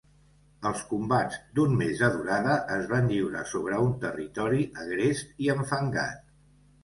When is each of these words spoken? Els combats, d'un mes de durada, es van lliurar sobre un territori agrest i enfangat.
Els 0.67 0.79
combats, 0.91 1.35
d'un 1.57 1.75
mes 1.81 1.99
de 2.03 2.07
durada, 2.15 2.55
es 2.77 2.89
van 2.93 3.11
lliurar 3.11 3.45
sobre 3.51 3.81
un 3.89 3.93
territori 4.05 4.65
agrest 4.85 5.45
i 5.47 5.53
enfangat. 5.57 6.27